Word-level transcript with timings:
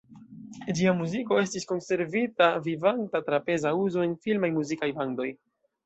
Ĝia 0.79 0.93
muziko 1.01 1.37
estis 1.41 1.69
konservita 1.73 2.49
vivanta 2.71 3.25
tra 3.31 3.43
peza 3.51 3.77
uzo 3.85 4.11
en 4.11 4.21
filmaj 4.27 4.55
muzikaj 4.61 4.95
bandoj. 5.03 5.35